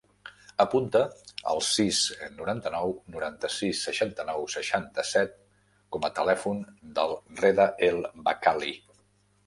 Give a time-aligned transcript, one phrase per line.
[0.63, 1.01] Apunta
[1.51, 1.99] el sis,
[2.39, 5.39] noranta-nou, noranta-sis, seixanta-nou, seixanta-set
[5.97, 6.69] com a telèfon
[7.01, 8.79] del Reda El Bakkali.